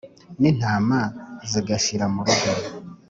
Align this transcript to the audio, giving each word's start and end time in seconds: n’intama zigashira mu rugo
n’intama 0.39 0.99
zigashira 1.49 2.05
mu 2.13 2.21
rugo 2.25 2.49